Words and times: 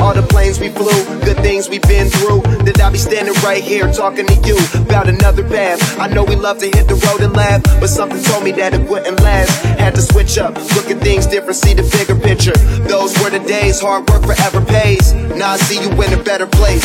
all 0.00 0.14
the 0.14 0.22
planes 0.22 0.58
we 0.60 0.68
flew, 0.68 0.92
good 1.20 1.36
things 1.38 1.68
we've 1.68 1.82
been 1.82 2.08
through. 2.08 2.42
That 2.64 2.80
I'll 2.80 2.92
be 2.92 2.98
standing 2.98 3.34
right 3.42 3.62
here 3.62 3.90
talking 3.92 4.26
to 4.26 4.34
you 4.46 4.56
about 4.80 5.08
another 5.08 5.42
path. 5.42 5.80
I 5.98 6.08
know 6.08 6.24
we 6.24 6.36
love 6.36 6.58
to 6.58 6.66
hit 6.66 6.88
the 6.88 6.96
road 7.06 7.20
and 7.20 7.34
laugh, 7.34 7.62
but 7.80 7.88
something 7.88 8.22
told 8.22 8.44
me 8.44 8.52
that 8.52 8.74
it 8.74 8.88
wouldn't 8.88 9.20
last. 9.20 9.50
Had 9.78 9.94
to 9.94 10.02
switch 10.02 10.38
up, 10.38 10.54
look 10.76 10.90
at 10.90 10.98
things 11.00 11.26
different, 11.26 11.56
see 11.56 11.74
the 11.74 11.82
bigger 11.82 12.18
picture. 12.18 12.56
Those 12.88 13.18
were 13.22 13.30
the 13.30 13.40
days, 13.40 13.80
hard 13.80 14.08
work 14.10 14.22
forever 14.22 14.64
pays. 14.64 15.12
Now 15.12 15.52
I 15.52 15.56
see 15.58 15.80
you 15.80 15.90
in 15.90 16.12
a 16.12 16.22
better 16.22 16.46
place. 16.46 16.84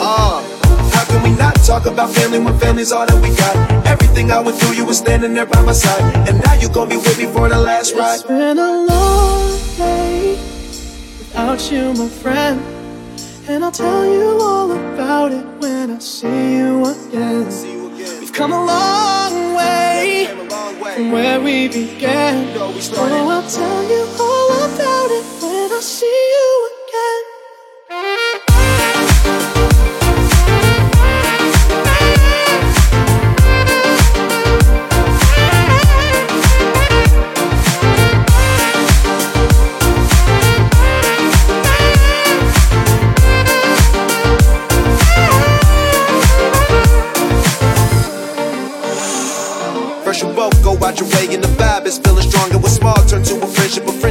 Uh. 0.00 0.56
How 0.92 1.04
can 1.04 1.22
we 1.22 1.30
not 1.38 1.54
talk 1.64 1.86
about 1.86 2.10
family 2.10 2.38
when 2.38 2.58
family's 2.58 2.92
all 2.92 3.06
that 3.06 3.22
we 3.22 3.34
got? 3.36 3.86
Everything 3.86 4.30
I 4.30 4.40
went 4.40 4.58
through, 4.58 4.74
you 4.74 4.84
were 4.84 4.94
standing 4.94 5.34
there 5.34 5.46
by 5.46 5.62
my 5.62 5.72
side. 5.72 6.02
And 6.28 6.44
now 6.44 6.54
you 6.54 6.68
gonna 6.68 6.90
be 6.90 6.96
with 6.96 7.18
me 7.18 7.26
for 7.26 7.48
the 7.48 7.58
last 7.58 7.94
ride. 7.94 8.16
It's 8.16 8.22
been 8.24 8.58
a 8.58 8.84
long 8.84 9.58
day 9.76 10.59
without 11.30 11.70
you, 11.70 11.94
my 11.94 12.08
friend. 12.08 12.60
And 13.48 13.64
I'll 13.64 13.72
tell 13.72 14.04
you 14.04 14.38
all 14.40 14.70
about 14.72 15.32
it 15.32 15.46
when 15.60 15.90
I 15.90 15.98
see 15.98 16.56
you 16.56 16.84
again. 16.84 17.46
We've 18.20 18.32
come 18.32 18.52
a 18.52 18.64
long 18.64 19.54
way 19.54 20.26
from 20.94 21.12
where 21.12 21.40
we 21.40 21.68
began. 21.68 22.56
Oh, 22.56 23.28
I'll 23.30 23.48
tell 23.48 23.82
you 23.94 24.06
all 24.18 24.50
about 24.74 25.10
it 25.10 25.24
when 25.42 25.72
I 25.72 25.80
see 25.80 26.19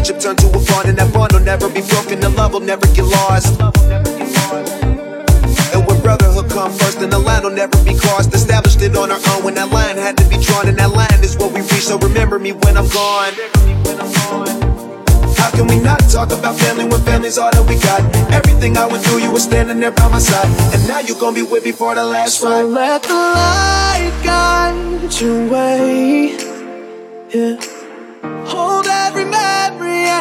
friendship, 0.09 0.17
a 0.17 0.19
turn 0.19 0.35
to 0.35 0.47
a 0.47 0.65
bond, 0.65 0.89
and 0.89 0.97
that 0.97 1.13
bond 1.13 1.33
will 1.33 1.39
never 1.41 1.69
be 1.69 1.81
broken, 1.81 2.19
the 2.19 2.29
love 2.29 2.53
will 2.53 2.59
never 2.59 2.85
get 2.93 3.05
lost. 3.05 3.59
And 5.73 5.85
when 5.85 6.01
brotherhood 6.01 6.49
come 6.49 6.71
first, 6.71 6.99
then 6.99 7.09
the 7.09 7.19
line 7.19 7.43
will 7.43 7.51
never 7.51 7.77
be 7.83 7.97
crossed. 7.97 8.33
Established 8.33 8.81
it 8.81 8.95
on 8.95 9.11
our 9.11 9.19
own 9.35 9.43
when 9.43 9.53
that 9.55 9.71
line 9.71 9.97
had 9.97 10.17
to 10.17 10.27
be 10.29 10.37
drawn, 10.37 10.67
and 10.67 10.77
that 10.77 10.91
line 10.91 11.23
is 11.23 11.37
what 11.37 11.53
we 11.53 11.61
reach. 11.61 11.85
So 11.85 11.97
remember 11.97 12.39
me 12.39 12.51
when 12.51 12.77
I'm 12.77 12.87
gone. 12.89 13.33
How 15.37 15.51
can 15.51 15.67
we 15.67 15.79
not 15.79 15.99
talk 16.09 16.31
about 16.31 16.55
family 16.57 16.85
when 16.85 17.01
family's 17.01 17.37
all 17.37 17.51
that 17.51 17.65
we 17.67 17.79
got? 17.79 18.01
Everything 18.33 18.77
I 18.77 18.87
went 18.87 19.03
through, 19.03 19.19
you 19.19 19.31
were 19.31 19.39
standing 19.39 19.79
there 19.79 19.91
by 19.91 20.07
my 20.09 20.19
side, 20.19 20.47
and 20.73 20.87
now 20.87 20.99
you 20.99 21.15
gon' 21.15 21.33
be 21.33 21.43
with 21.43 21.63
me 21.63 21.71
for 21.71 21.95
the 21.95 22.03
last 22.03 22.43
ride. 22.43 22.61
So 22.61 22.67
let 22.67 23.03
the 23.03 23.13
light 23.13 24.11
guide 24.23 25.21
your 25.21 25.49
way. 25.49 26.37
Yeah. 27.33 27.78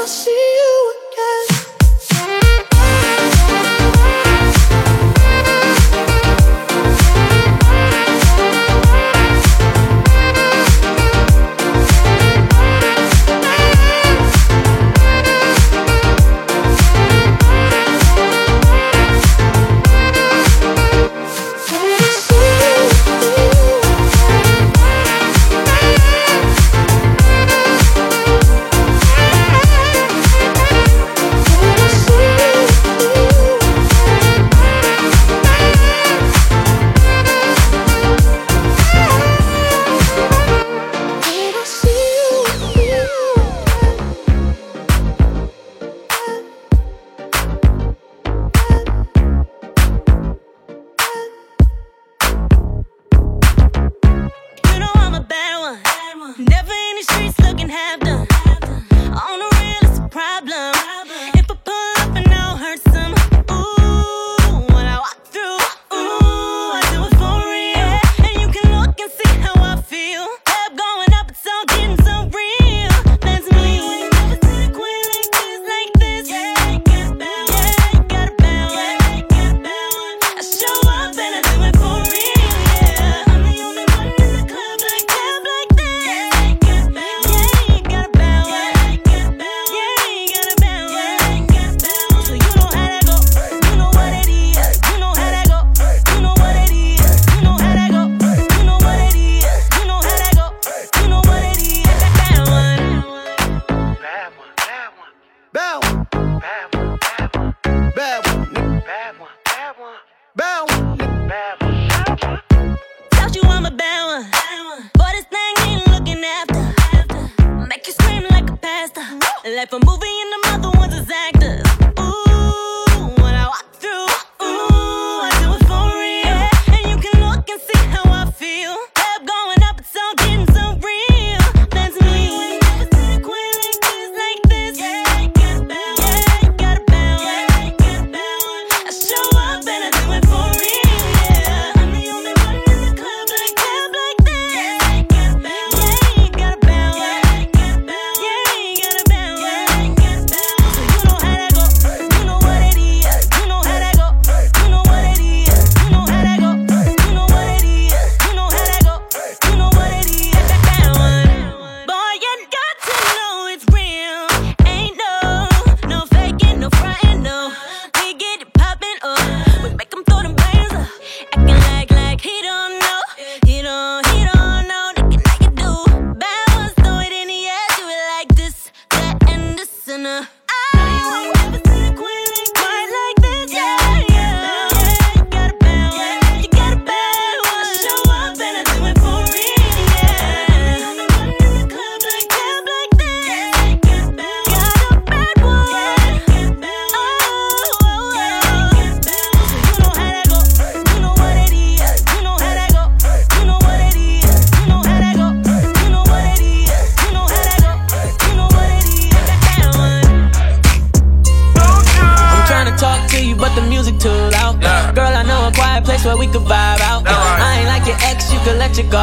when 0.00 0.06
I 0.06 0.08
see 0.08 0.30
you 0.30 0.89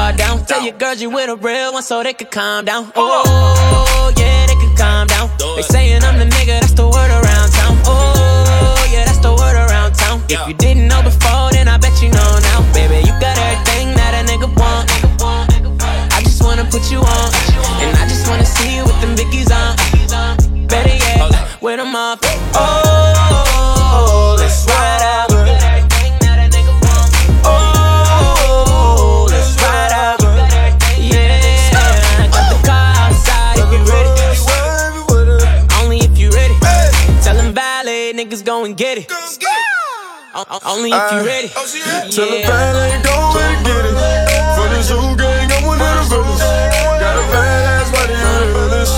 guard 0.07 0.17
down. 0.17 0.45
Tell 0.45 0.63
your 0.63 0.77
girls 0.77 1.01
you 1.01 1.09
with 1.09 1.29
a 1.29 1.35
real 1.35 1.73
one 1.73 1.83
so 1.83 2.03
they 2.03 2.13
could 2.13 2.31
calm 2.31 2.65
down. 2.65 2.91
Oh, 2.95 4.13
yeah, 4.17 4.45
they 4.47 4.55
could 4.55 4.77
calm 4.77 5.07
down. 5.07 5.29
They 5.55 5.61
saying 5.61 6.03
I'm 6.03 6.17
the 6.19 6.25
nigga, 6.25 6.59
that's 6.59 6.73
the 6.73 6.85
word 6.85 7.11
around 7.11 7.49
town. 7.51 7.75
Oh, 7.85 8.89
yeah, 8.91 9.05
that's 9.05 9.19
the 9.19 9.31
word 9.31 9.55
around 9.55 9.95
town. 9.95 10.23
If 10.29 10.47
you 10.47 10.53
didn't 10.53 10.87
know 10.87 11.01
before, 11.01 11.51
then 11.51 11.67
I 11.67 11.77
bet 11.77 12.01
you 12.01 12.09
know 12.09 12.31
now. 12.41 12.59
Baby, 12.73 12.99
you 13.07 13.13
got 13.19 13.37
everything 13.37 13.95
that 13.95 14.13
a 14.15 14.23
nigga 14.29 14.47
want. 14.55 14.87
I 16.13 16.21
just 16.23 16.43
wanna 16.43 16.65
put 16.65 16.91
you 16.91 16.99
on. 16.99 17.29
And 17.81 17.95
I 17.97 18.07
just 18.07 18.27
wanna 18.29 18.45
see 18.45 18.75
you 18.75 18.83
with 18.83 18.99
them 19.01 19.15
Vickies 19.15 19.51
on. 19.51 19.75
Better 20.67 20.95
yet, 20.95 21.61
with 21.61 21.77
them 21.77 21.95
up. 21.95 22.19
Oh, 22.23 22.55
oh 22.55 22.76
Only 40.47 40.95
if 40.95 41.11
you 41.11 41.27
ready. 41.27 41.51
Oh, 41.59 41.67
yeah. 41.75 42.07
Tell 42.07 42.23
the 42.23 42.39
bad 42.47 42.71
ain't 42.79 43.03
go 43.03 43.11
and 43.35 43.59
get 43.67 43.83
it. 43.83 43.95
For 44.55 44.67
this 44.71 44.87
whole 44.87 45.11
gang, 45.19 45.51
I'm 45.51 45.67
one 45.67 45.75
of 45.75 45.91
the 45.91 46.07
villains. 46.07 46.39
Got 46.39 47.19
a 47.19 47.23
badass 47.35 47.91
body 47.91 48.15
on 48.15 48.39
the 48.39 48.47
village. 48.55 48.93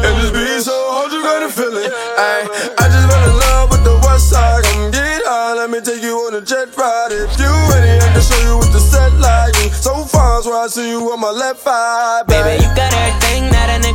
And 0.00 0.14
this 0.16 0.32
beat 0.32 0.64
so 0.64 0.72
hard, 0.72 1.12
you 1.12 1.20
gotta 1.20 1.52
feel 1.52 1.76
it. 1.76 1.92
Ay, 1.92 2.48
I 2.80 2.88
just 2.88 3.04
fell 3.04 3.20
in 3.20 3.36
love 3.36 3.68
with 3.68 3.84
the 3.84 4.00
west 4.00 4.32
side. 4.32 4.64
Come 4.64 4.90
get 4.96 5.20
high, 5.28 5.52
let 5.52 5.68
me 5.68 5.84
take 5.84 6.00
you 6.00 6.16
on 6.24 6.40
a 6.40 6.40
jet 6.40 6.72
ride. 6.72 7.12
If 7.12 7.36
you 7.36 7.52
ready, 7.68 8.00
I 8.00 8.08
can 8.08 8.24
show 8.24 8.40
you 8.40 8.56
what 8.56 8.72
the 8.72 8.80
set 8.80 9.12
like. 9.20 9.52
So 9.76 10.08
far, 10.08 10.40
so 10.40 10.56
I 10.56 10.72
see 10.72 10.88
you 10.88 11.04
on 11.12 11.20
my 11.20 11.36
left 11.36 11.68
eye. 11.68 12.24
Baby, 12.26 12.64
you 12.64 12.70
got 12.72 12.88
everything 12.96 13.52
that 13.52 13.68
a 13.68 13.76
nigga 13.84 13.93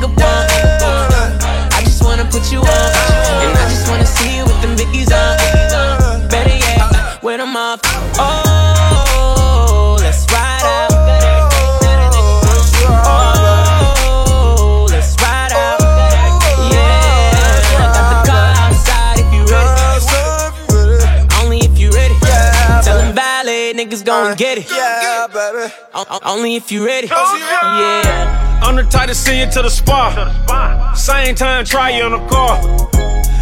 get 24.39 24.57
it. 24.57 24.71
Yeah, 24.71 25.27
baby. 25.27 25.73
Only 26.23 26.55
if 26.55 26.71
you 26.71 26.85
ready. 26.85 27.07
Yeah. 27.07 28.61
I'm 28.63 28.77
the 28.77 28.83
type 28.83 29.09
to 29.09 29.15
see 29.15 29.41
you 29.41 29.51
to 29.51 29.61
the 29.61 29.69
spa. 29.69 30.93
Same 30.95 31.35
time, 31.35 31.65
try 31.65 31.89
you 31.89 32.05
in 32.05 32.13
the 32.13 32.25
car. 32.27 32.57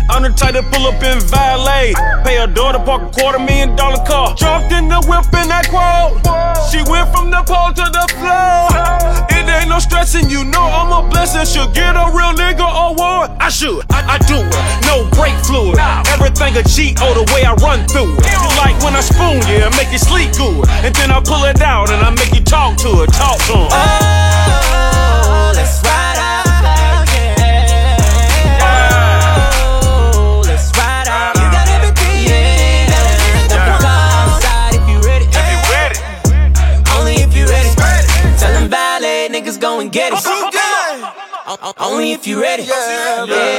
I'm 0.09 0.23
the 0.23 0.29
type 0.29 0.55
to 0.55 0.63
pull 0.63 0.87
up 0.87 1.03
in 1.03 1.19
valet. 1.27 1.93
Pay 2.23 2.37
a 2.37 2.47
daughter 2.47 2.79
park 2.79 3.03
a 3.03 3.09
quarter 3.11 3.39
million 3.39 3.75
dollar 3.75 4.03
car. 4.05 4.33
Jumped 4.35 4.71
in 4.71 4.87
the 4.87 4.99
whip 5.07 5.27
in 5.35 5.47
that 5.51 5.67
quote. 5.67 6.17
She 6.71 6.79
went 6.89 7.11
from 7.11 7.29
the 7.29 7.43
pole 7.43 7.71
to 7.75 7.85
the 7.91 8.05
floor. 8.15 8.71
It 9.31 9.47
ain't 9.47 9.69
no 9.69 9.79
stressing, 9.79 10.29
you 10.29 10.43
know 10.43 10.63
I'm 10.63 10.91
a 10.91 11.07
blessing. 11.09 11.45
Should 11.45 11.73
get 11.73 11.95
a 11.95 12.07
real 12.11 12.33
nigga 12.33 12.65
award. 12.65 13.31
I 13.39 13.49
should, 13.49 13.83
I, 13.91 14.15
I 14.15 14.17
do 14.23 14.39
it. 14.39 14.55
No 14.87 15.07
brake 15.11 15.37
fluid. 15.43 15.79
Everything 16.07 16.55
a 16.55 16.63
G 16.63 16.95
oh 16.99 17.13
the 17.13 17.27
way 17.33 17.43
I 17.43 17.53
run 17.59 17.87
through 17.87 18.15
it. 18.15 18.25
You 18.31 18.51
like 18.63 18.79
when 18.83 18.95
I 18.95 19.01
spoon 19.01 19.43
you 19.47 19.59
yeah, 19.59 19.69
make 19.75 19.91
you 19.91 19.99
sleep 19.99 20.31
good. 20.33 20.67
And 20.83 20.95
then 20.95 21.11
I 21.11 21.19
pull 21.19 21.43
it 21.45 21.61
out 21.61 21.89
and 21.91 22.01
I 22.01 22.09
make 22.11 22.33
you 22.33 22.43
talk 22.43 22.77
to 22.83 23.03
it, 23.03 23.11
talk 23.11 23.37
to 23.47 23.55
him. 23.55 23.69
Oh, 23.71 25.51
let's 25.55 25.83
ride 25.83 26.17
out. 26.17 26.26
If 42.13 42.25
you're 42.25 42.41
ready. 42.41 42.63
Yeah, 42.63 43.25
yeah, 43.25 43.56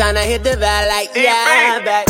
time 0.00 0.16
I 0.16 0.24
hit 0.24 0.42
the 0.42 0.56
valet. 0.56 1.08
Yeah, 1.14 1.84
back. 1.84 2.09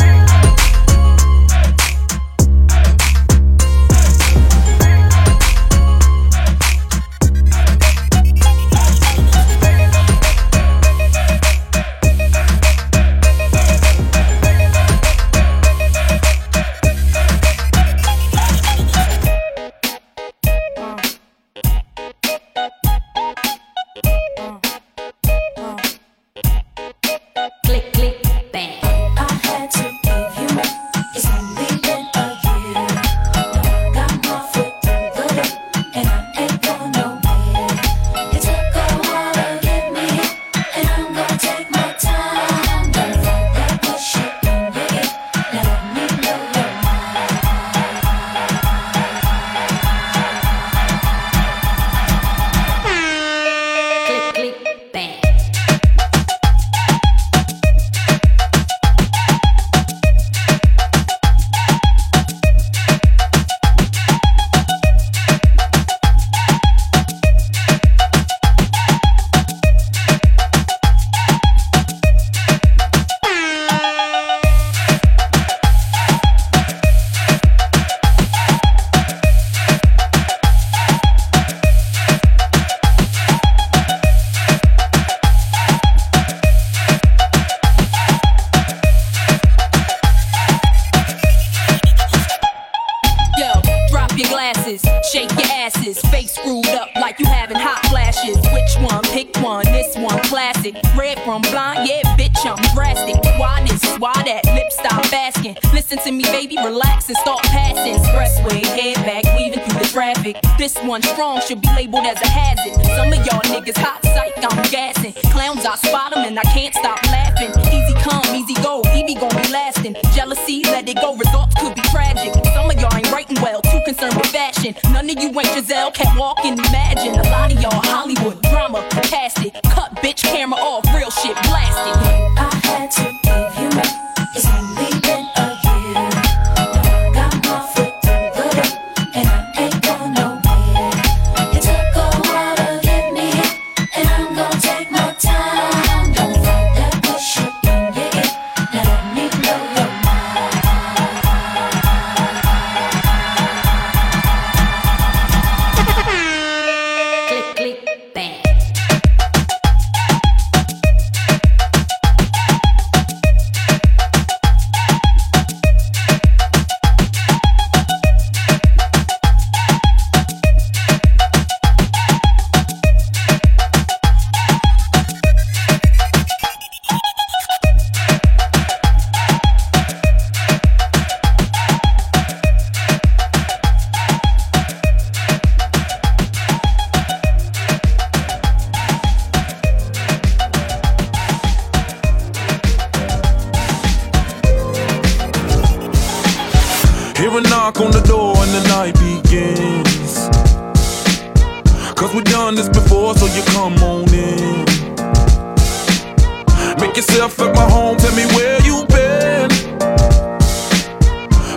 This 110.61 110.77
one 110.83 111.01
strong 111.01 111.41
should 111.41 111.63
be 111.63 111.69
labeled 111.75 112.05
as 112.05 112.21
a 112.21 112.29
hazard. 112.29 112.75
Some 112.95 113.09
of 113.09 113.25
y'all 113.25 113.41
niggas 113.49 113.79
hot 113.79 114.05
psych, 114.05 114.37
I'm 114.45 114.71
gassing. 114.71 115.15
Clowns, 115.33 115.65
I 115.65 115.75
spot 115.77 116.13
them 116.13 116.27
and 116.27 116.39
I 116.39 116.43
can't 116.43 116.75
stop 116.75 117.03
laughing. 117.07 117.49
Easy 117.73 117.95
come, 118.05 118.21
easy 118.37 118.53
go, 118.61 118.83
Evie 118.93 119.15
gon' 119.15 119.31
be 119.41 119.49
lasting. 119.49 119.97
Jealousy, 120.13 120.63
let 120.65 120.87
it 120.87 121.01
go, 121.01 121.17
results 121.17 121.55
could 121.59 121.75
be 121.75 121.81
tragic. 121.89 122.35
Some 122.53 122.69
of 122.69 122.79
y'all 122.79 122.95
ain't 122.95 123.11
writing 123.11 123.41
well, 123.41 123.63
too 123.63 123.81
concerned 123.87 124.17
with 124.17 124.27
fashion. 124.27 124.75
None 124.93 125.09
of 125.09 125.17
you 125.17 125.29
ain't 125.29 125.49
Giselle, 125.49 125.93
can't 125.93 126.19
walk 126.19 126.45
and 126.45 126.59
imagine. 126.59 127.15
A 127.15 127.23
lot 127.31 127.51
of 127.51 127.59
y'all 127.59 127.81
Hollywood, 127.89 128.40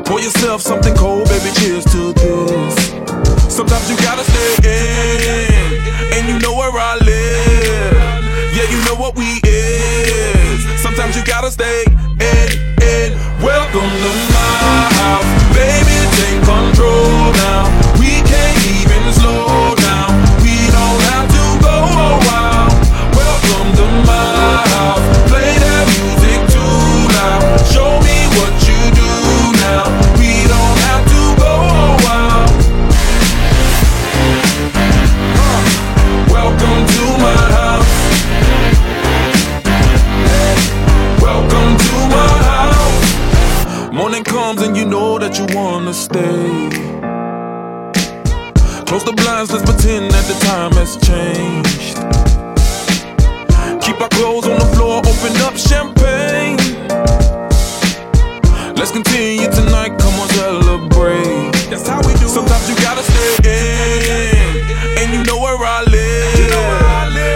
Pour 0.05 0.19
yourself 0.19 0.61
something 0.61 0.93
cold, 0.95 1.27
baby, 1.29 1.49
cheers 1.55 1.85
to 1.85 2.13
this. 2.13 2.91
Sometimes 3.47 3.89
you 3.89 3.95
gotta 3.97 4.23
stay 4.23 4.51
in, 4.63 5.81
and 6.13 6.27
you 6.27 6.37
know 6.39 6.55
where 6.55 6.71
I 6.71 6.97
live. 6.97 8.23
Yeah, 8.53 8.69
you 8.69 8.83
know 8.85 8.95
what 8.95 9.15
we 9.15 9.39
is. 9.43 10.81
Sometimes 10.81 11.15
you 11.15 11.23
gotta 11.23 11.49
stay 11.49 11.85
in, 12.19 12.49
in. 12.83 13.17
Welcome 13.41 13.89
to 14.03 14.11
my 14.35 14.89
house, 14.99 15.55
baby, 15.55 15.97
take 16.17 16.43
control. 16.43 17.22
times, 49.47 49.51
let's 49.51 49.71
pretend 49.71 50.11
that 50.11 50.25
the 50.25 50.37
time 50.45 50.71
has 50.73 50.95
changed. 51.03 51.97
Keep 53.83 54.01
our 54.01 54.09
clothes 54.09 54.47
on 54.47 54.57
the 54.59 54.65
floor, 54.75 54.99
open 54.99 55.35
up 55.43 55.57
champagne. 55.57 56.57
Let's 58.75 58.91
continue 58.91 59.49
tonight, 59.51 59.97
come 59.99 60.13
on, 60.19 60.27
celebrate. 60.29 61.51
That's 61.69 61.87
how 61.87 61.99
we 62.07 62.13
do. 62.15 62.27
Sometimes 62.27 62.69
you 62.69 62.75
gotta 62.75 63.03
stay 63.03 63.35
in, 63.43 64.99
and 64.99 65.13
you 65.13 65.23
know 65.23 65.39
where 65.41 65.57
I 65.57 65.83
live. 65.83 66.39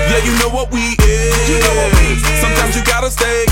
Yeah, 0.10 0.24
you 0.24 0.34
know 0.40 0.50
what 0.50 0.72
we 0.72 0.96
is. 1.04 2.22
Sometimes 2.42 2.76
you 2.76 2.84
gotta 2.84 3.12
stay 3.12 3.47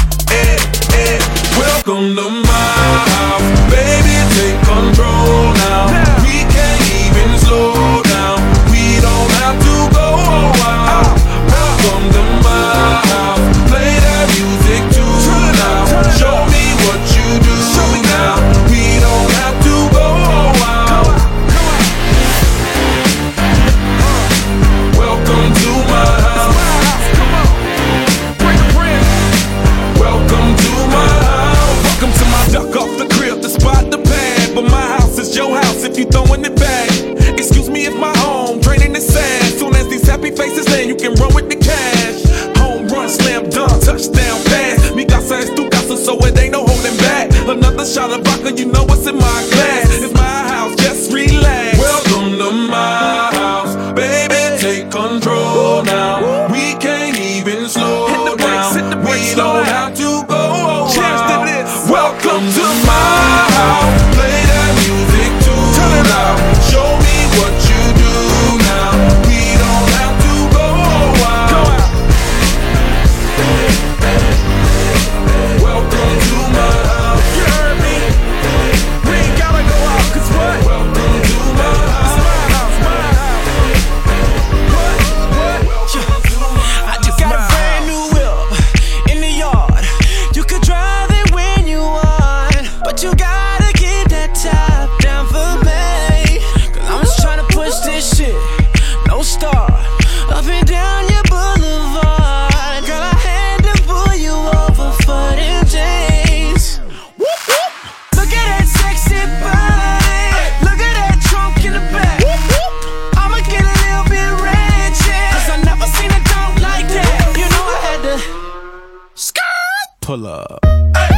pull 120.05 120.27
up. 120.27 120.59
Hey. 120.95 121.14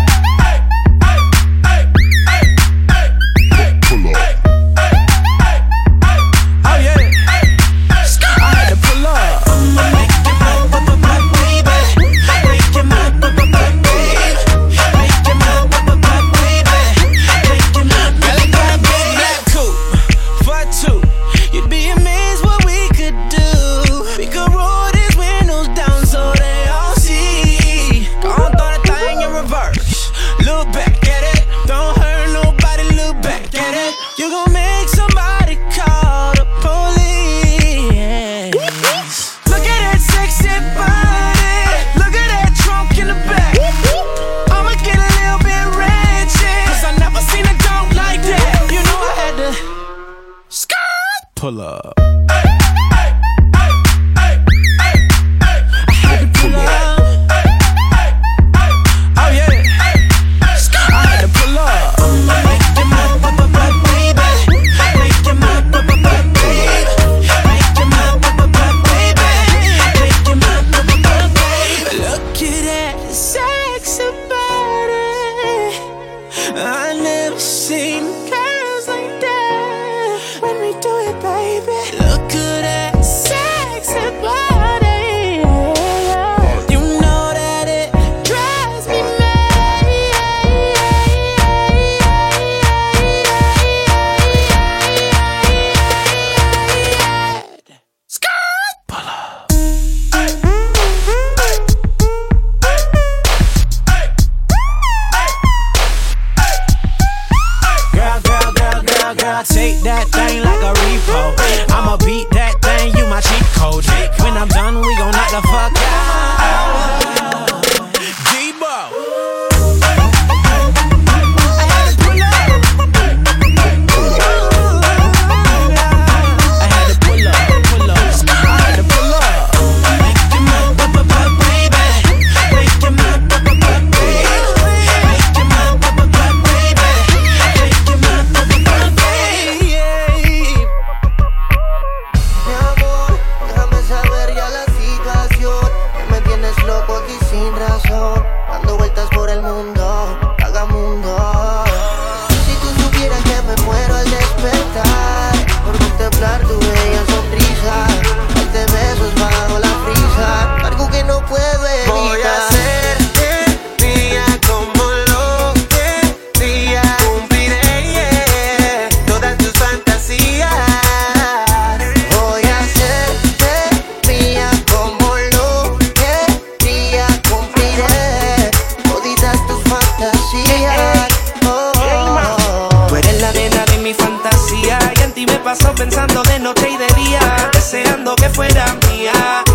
paso 185.47 185.73
pensando 185.75 186.21
de 186.23 186.39
noche 186.39 186.69
y 186.69 186.75
de 186.75 186.87
día, 187.01 187.49
deseando 187.53 188.17
que 188.17 188.29
fuera 188.29 188.65
mía. 188.89 189.45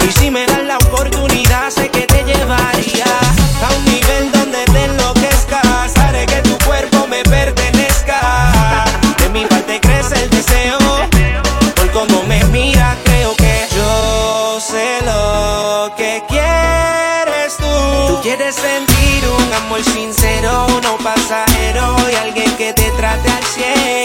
Y 0.00 0.10
si 0.10 0.30
me 0.30 0.46
das 0.46 0.62
la 0.62 0.78
oportunidad, 0.78 1.68
sé 1.68 1.90
que 1.90 2.06
te 2.06 2.24
llevaría 2.24 3.04
a 3.62 3.74
un 3.76 3.84
nivel 3.84 4.32
donde 4.32 4.64
te 4.64 4.84
enloquezcas. 4.84 5.94
Haré 5.98 6.24
que 6.24 6.40
tu 6.40 6.56
cuerpo 6.64 7.06
me 7.06 7.22
pertenezca. 7.24 8.84
De 9.18 9.28
mi 9.28 9.44
parte 9.44 9.78
crece 9.78 10.22
el 10.22 10.30
deseo. 10.30 10.78
Por 11.76 11.90
como 11.90 12.22
me 12.22 12.42
mira, 12.44 12.96
creo 13.04 13.36
que 13.36 13.66
yo 13.76 14.58
sé 14.58 15.00
lo 15.04 15.92
que 15.98 16.22
quieres 16.28 17.58
tú. 17.58 18.06
Tú 18.08 18.22
quieres 18.22 18.54
sentir 18.54 19.28
un 19.28 19.52
amor 19.52 19.84
sincero, 19.84 20.66
no 20.82 20.96
pasajero. 20.96 21.94
Y 22.10 22.14
alguien 22.14 22.56
que 22.56 22.72
te 22.72 22.90
trate 22.92 23.30
al 23.30 23.44
cielo. 23.44 24.01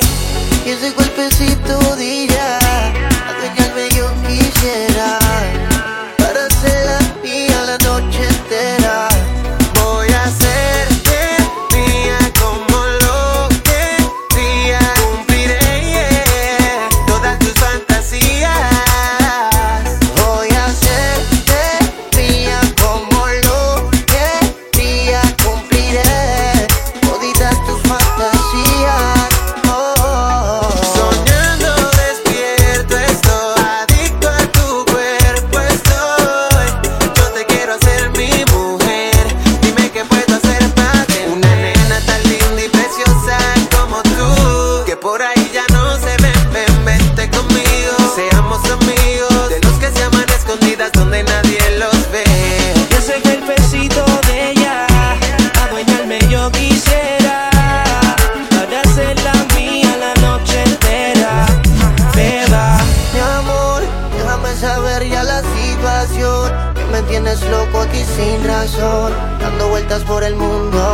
vueltas 69.88 70.04
por 70.04 70.24
el 70.24 70.36
mundo. 70.36 70.87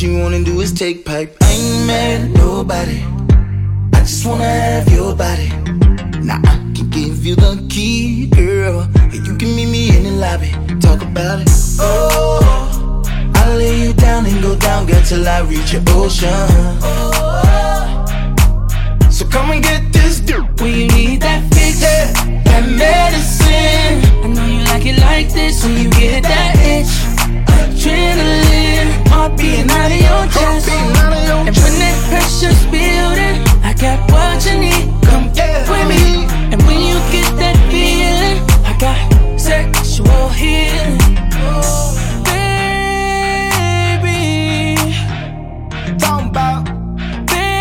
She 0.00 0.08
wanna 0.16 0.42
do 0.42 0.58
is 0.62 0.72
take 0.72 1.04
pipe. 1.04 1.36
I 1.42 1.52
ain't 1.52 1.86
mad 1.86 2.20
at 2.22 2.30
nobody. 2.30 3.02
I 3.92 4.00
just 4.00 4.24
wanna 4.24 4.48
have 4.48 4.88
your 4.88 5.14
body. 5.14 5.48
Now 6.24 6.40
I 6.42 6.56
can 6.74 6.88
give 6.88 7.26
you 7.26 7.34
the 7.36 7.66
key, 7.68 8.28
girl. 8.28 8.88
And 8.94 9.26
you 9.26 9.36
can 9.36 9.54
meet 9.54 9.66
me 9.66 9.94
in 9.94 10.04
the 10.04 10.12
lobby. 10.12 10.52
Talk 10.80 11.02
about 11.02 11.42
it. 11.42 11.50
Oh, 11.80 13.02
I'll 13.34 13.58
lay 13.58 13.78
you 13.82 13.92
down 13.92 14.24
and 14.24 14.40
go 14.40 14.56
down, 14.56 14.86
girl, 14.86 15.02
till 15.02 15.28
I 15.28 15.40
reach 15.40 15.74
your 15.74 15.82
ocean. 15.88 16.30
Oh, 16.80 18.06
So 19.10 19.26
come 19.26 19.50
and 19.50 19.62
get 19.62 19.92
this 19.92 20.20
dirt. 20.20 20.46
When 20.62 20.72
you 20.78 20.88
need 20.96 21.20
that 21.20 21.42
fix, 21.52 21.82
Yeah, 21.82 22.10
that 22.48 22.64
medicine. 22.82 24.00
I 24.24 24.28
know 24.34 24.46
you 24.46 24.64
like 24.64 24.86
it 24.86 24.98
like 24.98 25.30
this. 25.30 25.62
When 25.62 25.76
you 25.76 25.90
get 25.90 26.22
that 26.22 26.56
itch, 26.56 26.92
adrenaline, 27.52 28.49
heart 29.10 29.36
beating 29.36 29.70
out 29.70 29.90
of 29.90 30.00
your 30.06 30.24
chest. 30.32 30.66
beating 30.66 30.96
out 31.02 31.12
of 31.12 31.22
your 31.28 31.40
And 31.48 31.56
when 31.62 31.74
that 31.82 31.96
pressure's 32.08 32.62
building, 32.70 33.36
I 33.62 33.72
got 33.74 33.98
what 34.10 34.38
you 34.46 34.56
need. 34.64 34.86
Come 35.08 35.26
with 35.70 35.86
me. 35.92 36.26
And 36.52 36.60
when 36.66 36.80
you 36.88 36.96
get 37.14 37.28
that 37.42 37.56
feeling, 37.70 38.38
I 38.70 38.72
got 38.78 38.98
sexual 39.38 40.28
healing. 40.40 40.98
Baby, 44.00 44.76
Talking 45.98 46.28
about 46.30 46.64
baby. 47.26 47.60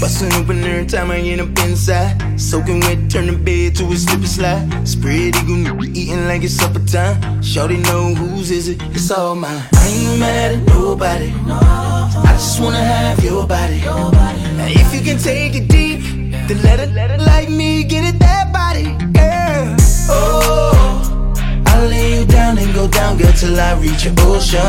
Bustin' 0.00 0.32
open 0.34 0.64
every 0.64 0.86
time 0.86 1.10
I 1.10 1.18
end 1.18 1.40
up 1.40 1.58
inside. 1.64 2.19
Soaking 2.50 2.80
wet, 2.80 3.08
turn 3.08 3.26
the 3.28 3.32
bed 3.32 3.76
to 3.76 3.84
a 3.84 3.96
slip 3.96 4.16
and 4.16 4.28
slide. 4.28 4.88
Spread 4.88 5.36
eagle, 5.36 5.84
eating 5.96 6.26
like 6.26 6.42
it's 6.42 6.54
supper 6.54 6.80
time. 6.80 7.40
Shorty 7.40 7.76
know 7.76 8.12
whose 8.12 8.50
is 8.50 8.66
it, 8.66 8.82
it's 8.90 9.08
all 9.12 9.36
mine. 9.36 9.62
I 9.72 9.86
ain't 9.86 10.18
mad 10.18 10.54
at 10.56 10.66
nobody. 10.66 11.32
I 11.46 12.32
just 12.32 12.60
wanna 12.60 12.82
have 12.82 13.22
your 13.22 13.46
body. 13.46 13.80
Now 13.82 14.66
if 14.66 14.92
you 14.92 15.00
can 15.00 15.16
take 15.18 15.54
it 15.54 15.68
deep, 15.68 16.00
then 16.48 16.60
let 16.64 16.80
it, 16.80 16.90
let 16.92 17.12
it 17.12 17.20
like 17.20 17.48
me 17.48 17.84
get 17.84 18.02
it 18.02 18.18
that 18.18 18.52
body, 18.52 18.96
girl. 19.12 19.76
Oh, 20.10 21.62
I'll 21.66 21.86
lay 21.86 22.18
you 22.18 22.26
down 22.26 22.58
and 22.58 22.74
go 22.74 22.88
down, 22.88 23.16
girl, 23.16 23.32
till 23.32 23.60
I 23.60 23.74
reach 23.78 24.06
your 24.06 24.14
ocean. 24.26 24.60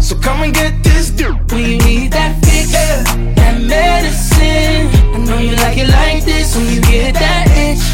So 0.00 0.14
come 0.20 0.42
and 0.44 0.54
get 0.54 0.84
this. 0.84 1.10
When 1.50 1.64
you 1.68 1.78
need 1.78 2.12
that 2.12 2.44
fix, 2.44 2.70
Yeah. 2.72 3.02
that 3.34 3.60
medicine. 3.60 4.99
I 5.12 5.18
know 5.18 5.38
you 5.38 5.56
like 5.56 5.78
it 5.78 5.88
like 5.88 6.24
this 6.24 6.56
when 6.56 6.66
you 6.74 6.80
get 6.80 7.14
that 7.14 7.46
itch. 7.66 7.84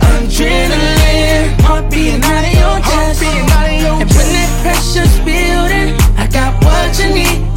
Adrenaline, 0.00 1.60
heart 1.62 1.90
beating 1.90 2.22
out 2.24 2.44
of 2.44 2.52
your 2.52 2.78
chest. 2.88 3.20
beating 3.20 3.50
out 3.50 3.68
of 3.68 3.80
your 3.80 4.00
and 4.00 4.10
when 4.10 4.28
that 4.36 4.50
pressure's 4.62 5.16
building, 5.20 5.94
I 6.16 6.26
got 6.32 6.64
what 6.64 6.98
you 6.98 7.14
need. 7.14 7.51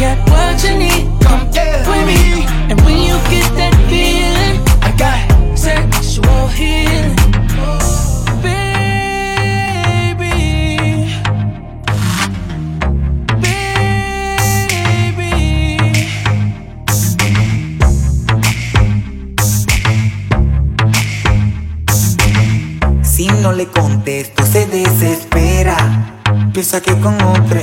What 0.00 0.62
you 0.62 0.76
need. 0.78 1.20
Come 1.22 1.46
with 1.48 2.06
me. 2.06 2.44
And 2.70 2.80
when 2.82 2.98
you 2.98 3.16
get 3.30 3.48
that 3.56 3.74
feeling, 3.88 4.60
I 4.82 4.90
got 4.96 5.58
sexual 5.58 6.48
healing. 6.48 7.16
Si 23.02 23.28
no 23.28 23.52
le 23.52 23.66
contesto 23.68 24.44
se 24.44 24.66
desespera 24.66 26.06
Piensa 26.56 26.80
que 26.80 26.98
con 27.00 27.20
otro 27.22 27.60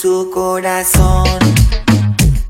su 0.00 0.30
corazón 0.32 1.26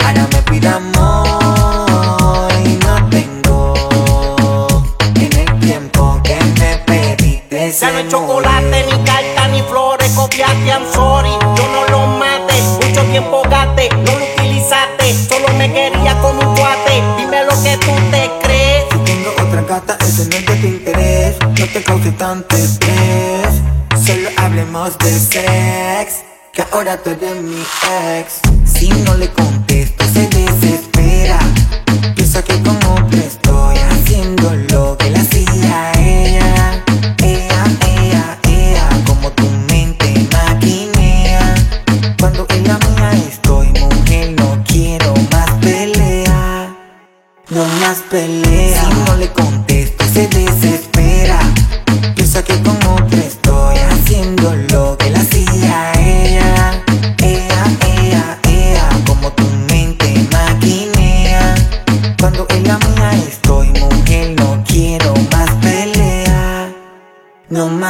Ahora 0.04 0.28
me 0.32 0.42
pide 0.42 0.68
amor 0.68 2.52
y 2.62 2.74
no 2.84 3.08
tengo 3.08 4.66
En 5.14 5.32
el 5.32 5.61
tiempo 5.61 6.20
que 6.22 6.37
me 6.61 6.76
pediste 6.84 7.72
Ya 7.80 7.90
no 7.90 7.98
hay 7.98 8.08
chocolate, 8.08 8.84
ni 8.84 9.02
carta, 9.02 9.48
ni 9.48 9.62
flores, 9.62 10.11
copiaste, 10.11 10.66
I'm 10.66 10.84
sorry. 10.92 11.30
Yo 11.56 11.68
no 11.72 11.87
lo 11.90 12.06
maté, 12.18 12.61
mucho 12.87 13.02
tiempo 13.04 13.42
gaste, 13.48 13.88
no 13.96 14.18
lo 14.18 14.24
utilizaste, 14.34 15.14
solo 15.28 15.48
me 15.56 15.72
quería 15.72 16.20
como 16.20 16.40
un 16.40 16.54
cuate. 16.54 17.02
Dime 17.16 17.44
lo 17.44 17.62
que 17.62 17.78
tú 17.78 17.92
te 18.11 18.30
crees. 18.42 18.84
Si 18.92 18.98
tengo 19.04 19.30
otra 19.42 19.62
gata, 19.62 19.96
ese 20.04 20.26
no 20.28 20.37
es 20.37 20.46
de 20.46 20.56
tu 20.56 20.66
interés 20.66 21.37
No 21.40 21.66
te 21.66 21.82
cause 21.82 22.12
tanto 22.12 22.56
estrés 22.56 23.62
Solo 24.04 24.28
hablemos 24.37 24.96
de 24.98 25.28
Que 25.30 25.88
ahora 26.78 26.96
tú 26.96 27.10
eres 27.10 27.42
mi 27.42 27.60
ex. 28.20 28.38
Si 28.64 28.88
no 28.88 29.14
le 29.16 29.28
contesto 29.32 30.04
se 30.12 30.38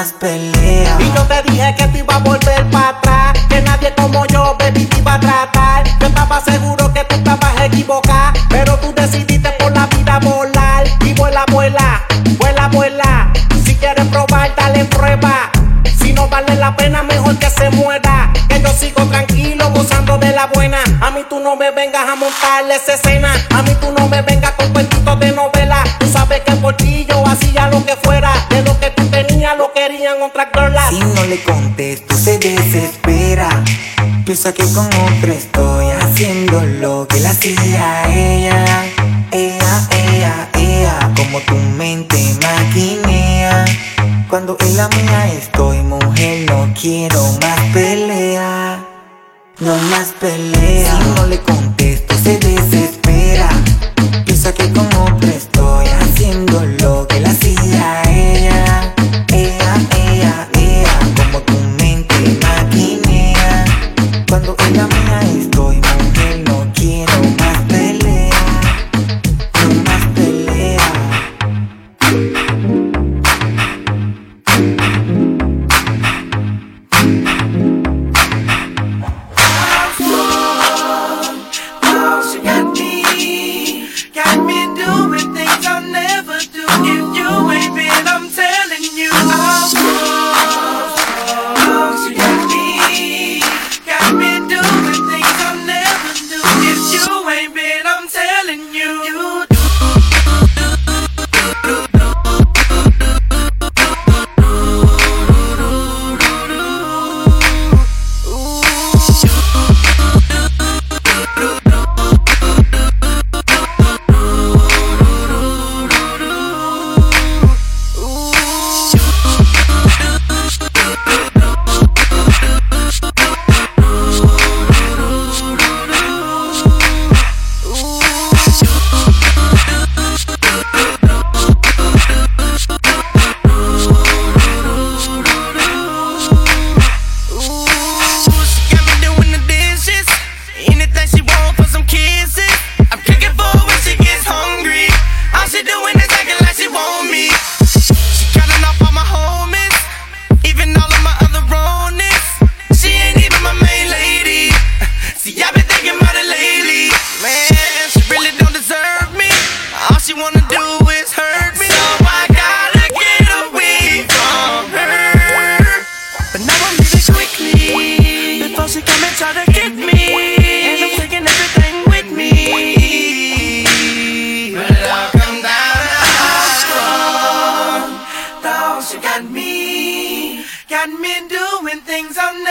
Y 0.00 1.12
yo 1.12 1.24
te 1.24 1.42
dije 1.50 1.74
que 1.76 1.88
te 1.88 1.98
iba 1.98 2.14
a 2.14 2.18
volver 2.18 2.70
para 2.70 2.90
atrás, 2.90 3.32
que 3.48 3.60
nadie 3.62 3.92
como 3.96 4.24
yo, 4.26 4.56
baby, 4.56 4.84
te 4.84 4.98
iba 5.00 5.14
a 5.14 5.18
tratar. 5.18 5.84
Yo 5.98 6.06
estaba 6.06 6.40
seguro 6.40 6.94
que 6.94 7.02
tú 7.02 7.16
estabas 7.16 7.60
equivocada, 7.62 8.32
pero 8.48 8.76
tú 8.78 8.94
decidiste 8.94 9.50
por 9.58 9.74
la 9.74 9.86
vida 9.86 10.20
volar. 10.20 10.86
Y 11.04 11.14
vuela, 11.14 11.44
vuela, 11.50 12.06
vuela, 12.38 12.68
vuela. 12.68 13.32
Si 13.64 13.74
quieres 13.74 14.06
probar, 14.06 14.54
dale 14.54 14.84
prueba. 14.84 15.50
Si 16.00 16.12
no 16.12 16.28
vale 16.28 16.54
la 16.54 16.76
pena, 16.76 17.02
mejor 17.02 17.36
que 17.36 17.50
se 17.50 17.68
muera. 17.70 18.32
Que 18.48 18.62
yo 18.62 18.72
sigo 18.74 19.04
tranquilo, 19.06 19.68
gozando 19.72 20.16
de 20.18 20.30
la 20.30 20.46
buena. 20.46 20.78
A 21.00 21.10
mí 21.10 21.24
tú 21.28 21.40
no 21.40 21.56
me 21.56 21.72
vengas 21.72 22.08
a 22.08 22.14
montarle 22.14 22.76
esa 22.76 22.94
escena. 22.94 23.32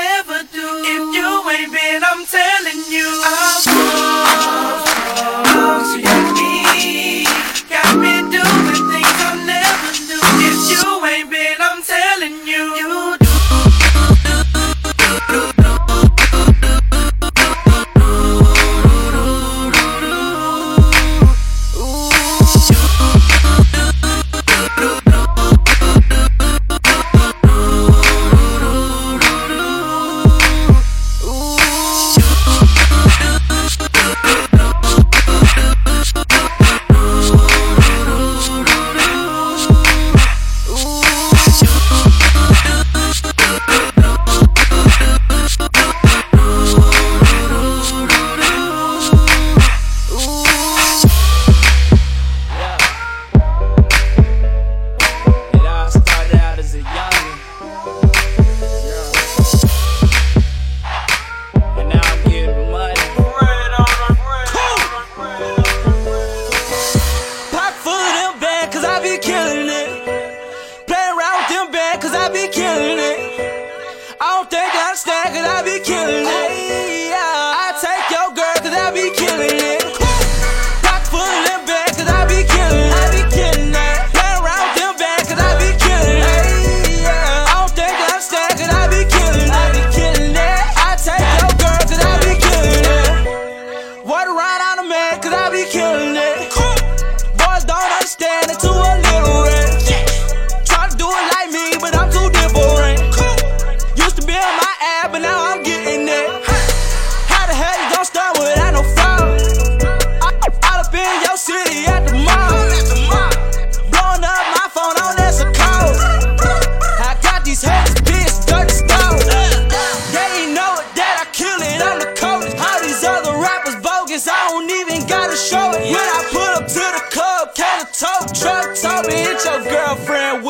Never 0.07 0.43
do 0.53 0.56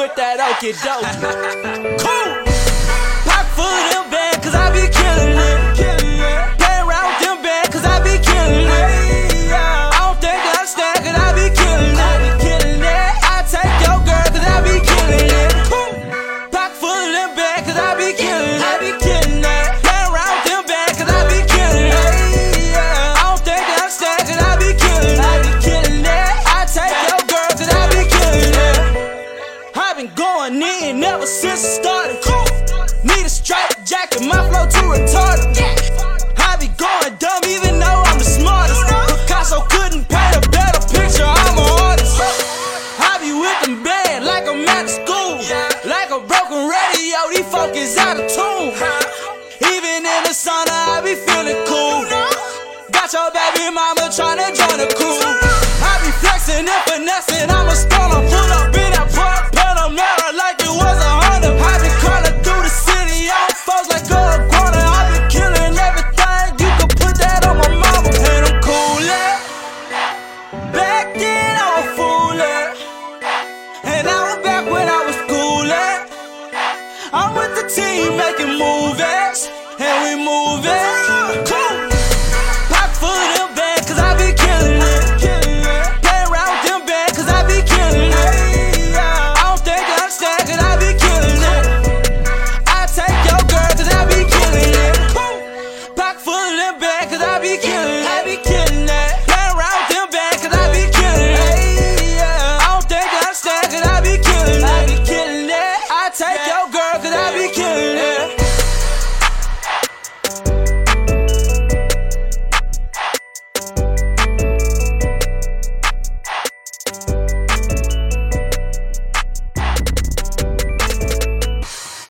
your 0.08 0.15
with 0.15 0.15
that 0.15 0.39
okie 0.39 0.74
doke. 0.84 2.00
Cool. 2.00 2.37